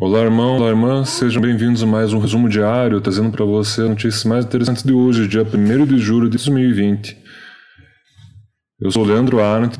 [0.00, 3.90] Olá, irmão, olá, irmã, sejam bem-vindos a mais um resumo diário, trazendo para você as
[3.90, 7.14] notícias mais interessantes de hoje, dia 1 de julho de 2020.
[8.80, 9.78] Eu sou Leandro Arndt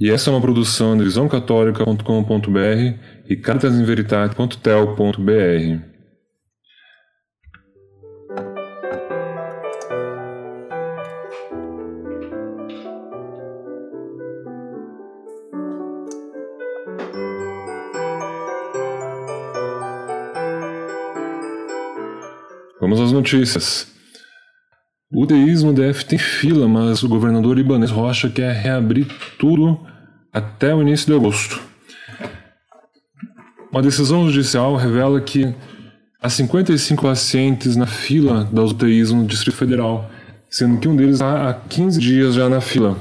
[0.00, 2.96] e essa é uma produção de visãocatólica.com.br
[3.28, 5.91] e cartasinveritate.tel.br.
[22.82, 23.86] Vamos às notícias.
[25.08, 29.06] O no DF tem fila, mas o governador Ibanez Rocha quer reabrir
[29.38, 29.78] tudo
[30.32, 31.60] até o início de agosto.
[33.70, 35.54] Uma decisão judicial revela que
[36.20, 40.10] há 55 pacientes na fila das UTIs no Distrito Federal,
[40.50, 43.00] sendo que um deles está há 15 dias já na fila.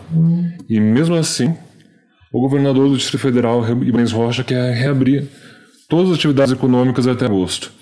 [0.70, 1.58] E mesmo assim,
[2.32, 5.28] o governador do Distrito Federal, Ibanez Rocha, quer reabrir
[5.90, 7.81] todas as atividades econômicas até agosto.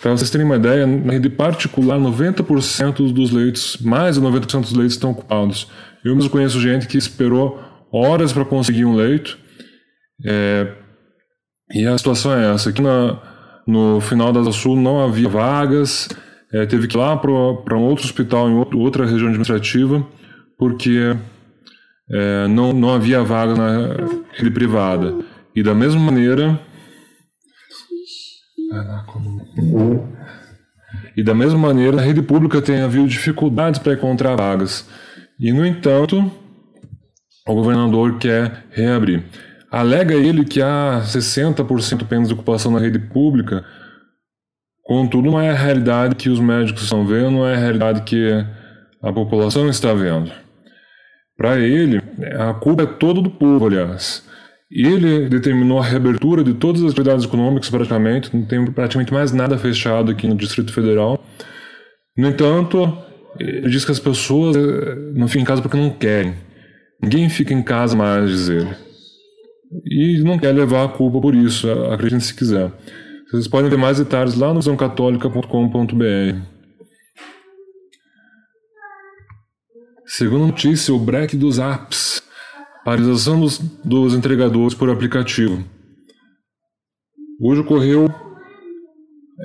[0.00, 4.72] Para vocês terem uma ideia, na rede particular, 90% dos leitos, mais de 90% dos
[4.72, 5.68] leitos estão ocupados.
[6.04, 7.60] Eu mesmo conheço gente que esperou
[7.92, 9.38] horas para conseguir um leito.
[10.24, 10.72] É,
[11.72, 13.18] e a situação é essa: aqui na,
[13.66, 16.08] no final da Sul não havia vagas,
[16.52, 20.06] é, teve que ir lá para um outro hospital em outro, outra região administrativa,
[20.56, 21.16] porque
[22.10, 23.96] é, não, não havia vaga na
[24.32, 25.14] rede privada.
[25.54, 26.58] E da mesma maneira,
[31.16, 34.88] e da mesma maneira, a rede pública tem havido dificuldades para encontrar vagas.
[35.38, 36.30] E, no entanto,
[37.46, 39.24] o governador quer reabrir.
[39.70, 43.64] Alega ele que há 60% apenas de ocupação na rede pública,
[44.82, 48.44] contudo, não é a realidade que os médicos estão vendo, não é a realidade que
[49.02, 50.30] a população está vendo.
[51.36, 52.02] Para ele,
[52.38, 54.27] a culpa é toda do povo, aliás.
[54.70, 59.56] Ele determinou a reabertura de todas as atividades econômicas praticamente, não tem praticamente mais nada
[59.56, 61.24] fechado aqui no Distrito Federal.
[62.16, 62.98] No entanto,
[63.38, 66.34] ele diz que as pessoas eh, não ficam em casa porque não querem.
[67.02, 68.76] Ninguém fica em casa mais, diz ele.
[69.86, 72.70] E não quer levar a culpa por isso, acredite se quiser.
[73.30, 76.40] Vocês podem ver mais detalhes lá no visãocatólica.com.br.
[80.06, 82.22] Segunda notícia, o break dos apps.
[82.84, 85.62] Paralisação dos, dos entregadores por aplicativo.
[87.40, 88.12] Hoje ocorreu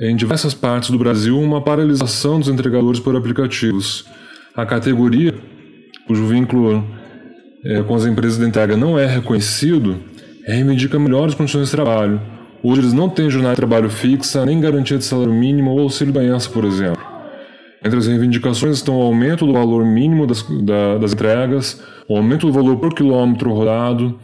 [0.01, 4.05] em diversas partes do Brasil uma paralisação dos entregadores por aplicativos.
[4.55, 5.33] A categoria,
[6.07, 6.83] cujo vínculo
[7.65, 9.99] é, com as empresas de entrega não é reconhecido,
[10.45, 12.21] reivindica melhores condições de trabalho.
[12.63, 16.49] Hoje eles não têm jornada de trabalho fixa, nem garantia de salário mínimo ou auxílio-doença,
[16.49, 17.12] por exemplo.
[17.83, 22.47] Entre as reivindicações estão o aumento do valor mínimo das, da, das entregas, o aumento
[22.47, 24.17] do valor por quilômetro rodado,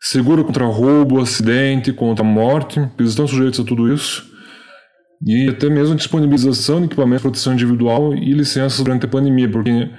[0.00, 4.30] seguro contra roubo, acidente, contra morte, eles estão sujeitos a tudo isso,
[5.24, 9.90] e até mesmo disponibilização de equipamento de proteção individual e licenças durante a pandemia, porque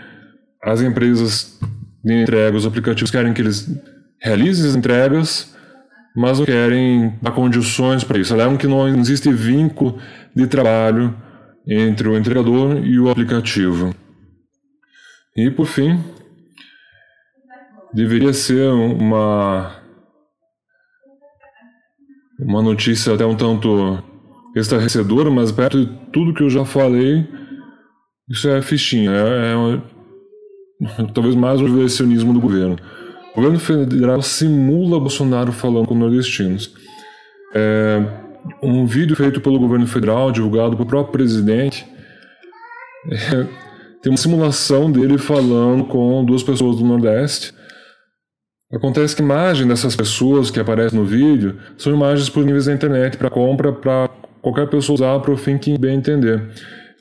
[0.63, 1.59] as empresas
[2.03, 3.69] de entrega, os aplicativos querem que eles
[4.21, 5.53] realizem as entregas,
[6.15, 8.33] mas não querem dar condições para isso.
[8.33, 9.97] Alegam que não existe vínculo
[10.35, 11.15] de trabalho
[11.67, 13.93] entre o entregador e o aplicativo.
[15.35, 15.99] E por fim,
[17.93, 19.81] deveria ser uma
[22.39, 24.03] uma notícia até um tanto
[24.55, 27.27] estarrecedora, mas perto de tudo que eu já falei,
[28.29, 32.77] isso é fichinha, é, é talvez mais um violacionismo do governo.
[33.31, 36.73] O governo federal simula Bolsonaro falando com nordestinos.
[37.55, 38.05] É,
[38.73, 41.85] um vídeo feito pelo governo federal, divulgado pelo próprio presidente,
[43.11, 43.45] é,
[44.01, 47.53] tem uma simulação dele falando com duas pessoas do Nordeste.
[48.73, 53.17] Acontece que a imagem dessas pessoas que aparecem no vídeo são imagens disponíveis na internet
[53.17, 54.09] para compra para
[54.41, 56.49] qualquer pessoa usar para o fim que bem entender.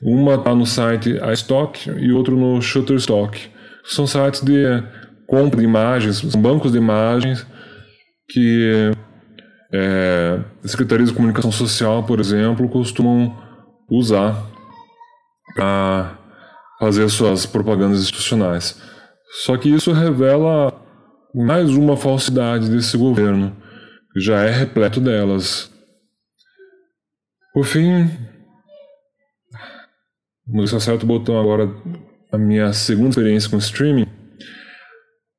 [0.01, 3.49] Uma está no site iStock e outro no Shutterstock.
[3.85, 4.63] São sites de
[5.27, 7.45] compra de imagens, são bancos de imagens
[8.29, 8.91] que
[9.73, 13.35] é, secretarias de comunicação social, por exemplo, costumam
[13.89, 14.45] usar
[15.55, 16.17] para
[16.79, 18.79] fazer suas propagandas institucionais.
[19.43, 20.79] Só que isso revela
[21.33, 23.55] mais uma falsidade desse governo,
[24.13, 25.71] que já é repleto delas.
[27.51, 28.09] Por fim,
[30.67, 31.71] se acerto o botão agora
[32.31, 34.07] a minha segunda experiência com streaming.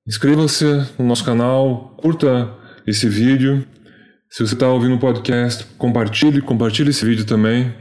[0.06, 0.64] Inscreva-se
[0.98, 2.52] no nosso canal, curta
[2.86, 3.66] esse vídeo
[4.34, 7.72] se você está ouvindo o podcast, compartilhe, compartilhe esse vídeo também.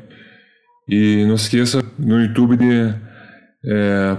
[0.88, 2.94] E não esqueça no YouTube de
[3.66, 4.18] é,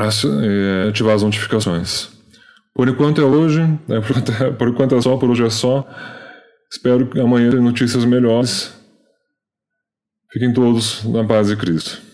[0.00, 2.08] é, ativar as notificações.
[2.74, 5.88] Por enquanto é hoje, é, por enquanto é só, por hoje é só.
[6.72, 8.76] Espero que amanhã tenha notícias melhores.
[10.32, 12.07] Fiquem todos na paz de Cristo.